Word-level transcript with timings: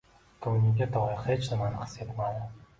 Ko‘ngliga 0.45 0.87
doir 0.95 1.13
hech 1.27 1.53
nimani 1.53 1.85
his 1.87 1.97
etmadi. 2.09 2.45